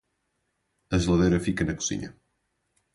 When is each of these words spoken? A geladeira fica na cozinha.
A 0.93 0.95
geladeira 1.01 1.39
fica 1.47 1.63
na 1.63 1.75
cozinha. 1.79 2.09